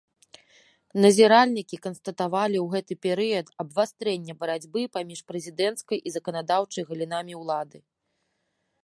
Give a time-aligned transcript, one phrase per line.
[1.03, 7.77] Назіральнікі канстатавалі ў гэты перыяд абвастрэнне барацьбы паміж прэзідэнцкай і заканадаўчай галінамі ўлады.